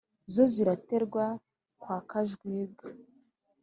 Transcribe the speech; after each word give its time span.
zo 0.33 0.43
ziraterwa 0.53 1.25
kwa 1.81 1.97
kajwiga 2.09 2.85